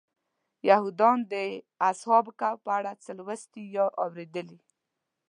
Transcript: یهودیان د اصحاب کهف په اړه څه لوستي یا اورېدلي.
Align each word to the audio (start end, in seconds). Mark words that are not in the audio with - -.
یهودیان 0.69 1.19
د 1.31 1.33
اصحاب 1.89 2.25
کهف 2.39 2.59
په 2.65 2.71
اړه 2.79 2.91
څه 3.03 3.11
لوستي 3.17 3.63
یا 3.75 3.85
اورېدلي. 4.03 4.59